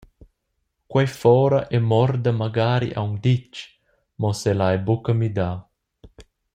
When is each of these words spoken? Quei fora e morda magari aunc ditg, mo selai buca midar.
Quei 0.91 1.05
fora 1.19 1.59
e 1.75 1.77
morda 1.89 2.31
magari 2.41 2.89
aunc 2.99 3.15
ditg, 3.23 3.53
mo 4.19 4.29
selai 4.39 4.77
buca 4.85 5.13
midar. 5.19 5.57